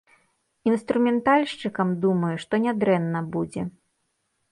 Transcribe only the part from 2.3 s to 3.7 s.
што нядрэнна будзе.